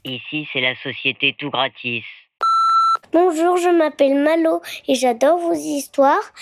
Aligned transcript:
Ici, 0.06 0.48
c'est 0.52 0.62
la 0.62 0.76
société 0.76 1.36
tout 1.38 1.50
gratis. 1.50 2.04
Bonjour, 3.12 3.58
je 3.58 3.70
m'appelle 3.70 4.16
Malo 4.16 4.62
et 4.88 4.96
j'adore 4.96 5.38
vos 5.38 5.54
histoires. 5.54 6.34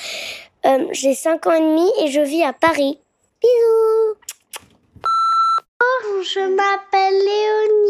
Euh, 0.65 0.87
j'ai 0.91 1.13
5 1.13 1.47
ans 1.47 1.53
et 1.53 1.59
demi 1.59 1.89
et 2.03 2.11
je 2.11 2.21
vis 2.21 2.43
à 2.43 2.53
Paris. 2.53 2.97
Bisous. 3.41 4.17
Bonjour, 5.81 6.23
je 6.23 6.39
m'appelle 6.55 7.13
Léonie 7.13 7.80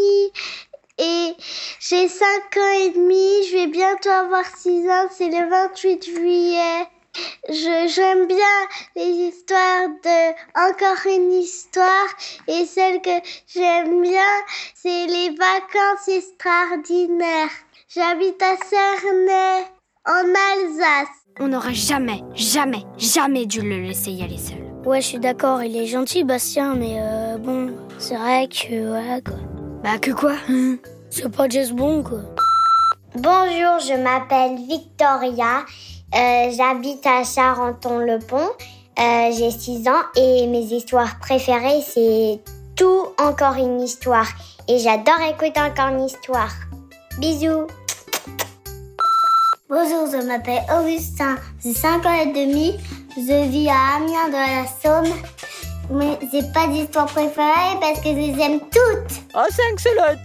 j'ai 1.92 2.08
5 2.08 2.24
ans 2.56 2.86
et 2.86 2.90
demi, 2.90 3.46
je 3.50 3.56
vais 3.58 3.66
bientôt 3.66 4.08
avoir 4.08 4.46
6 4.46 4.88
ans, 4.88 5.08
c'est 5.10 5.28
le 5.28 5.46
28 5.50 6.02
juillet. 6.02 6.86
j'aime 7.50 8.26
bien 8.26 8.58
les 8.96 9.10
histoires 9.28 9.88
de 10.02 10.30
Encore 10.70 11.04
une 11.04 11.32
histoire 11.32 12.08
et 12.48 12.64
celle 12.64 13.02
que 13.02 13.10
j'aime 13.46 14.00
bien, 14.00 14.32
c'est 14.74 15.06
les 15.06 15.36
vacances 15.36 16.08
extraordinaires. 16.08 17.50
J'habite 17.94 18.42
à 18.42 18.56
Cernay, 18.56 19.66
en 20.08 20.32
Alsace. 20.54 21.08
On 21.40 21.48
n'aurait 21.48 21.74
jamais, 21.74 22.22
jamais, 22.34 22.84
jamais 22.96 23.44
dû 23.44 23.60
le 23.60 23.82
laisser 23.82 24.12
y 24.12 24.22
aller 24.22 24.38
seul. 24.38 24.62
Ouais, 24.86 25.02
je 25.02 25.08
suis 25.08 25.18
d'accord, 25.18 25.62
il 25.62 25.76
est 25.76 25.86
gentil, 25.86 26.24
Bastien, 26.24 26.74
mais 26.74 26.96
euh, 27.00 27.36
bon, 27.36 27.76
c'est 27.98 28.16
vrai 28.16 28.48
que 28.48 28.88
voilà 28.88 29.20
quoi. 29.20 29.36
Bah 29.84 29.98
que 29.98 30.12
quoi? 30.12 30.36
C'est 31.14 31.28
pas 31.28 31.46
juste 31.46 31.72
bon 31.72 32.02
quoi. 32.02 32.20
Bonjour, 33.16 33.78
je 33.80 34.02
m'appelle 34.02 34.56
Victoria. 34.66 35.58
Euh, 36.14 36.50
j'habite 36.56 37.06
à 37.06 37.22
Charenton-le-Pont. 37.22 38.48
Euh, 38.98 39.30
j'ai 39.36 39.50
6 39.50 39.88
ans 39.88 40.04
et 40.16 40.46
mes 40.46 40.62
histoires 40.62 41.18
préférées, 41.18 41.82
c'est 41.86 42.40
tout 42.76 43.08
encore 43.18 43.56
une 43.56 43.82
histoire. 43.82 44.26
Et 44.68 44.78
j'adore 44.78 45.20
écouter 45.28 45.60
encore 45.60 45.88
une 45.88 46.06
histoire. 46.06 46.54
Bisous. 47.18 47.66
Bonjour, 49.68 50.08
je 50.10 50.26
m'appelle 50.26 50.62
Augustin. 50.74 51.36
J'ai 51.62 51.74
5 51.74 52.06
ans 52.06 52.20
et 52.22 52.32
demi. 52.32 52.78
Je 53.18 53.50
vis 53.50 53.68
à 53.68 53.96
Amiens 53.96 54.28
de 54.28 54.62
la 54.62 54.66
Somme. 54.82 55.14
Mais 55.90 56.18
j'ai 56.32 56.50
pas 56.54 56.68
d'histoire 56.68 57.04
préférée 57.04 57.76
parce 57.82 58.00
que 58.00 58.08
je 58.08 58.14
les 58.14 58.42
aime 58.42 58.60
toutes. 58.60 59.20
Oh, 59.34 59.44
c'est 59.50 59.70
excellent. 59.70 60.16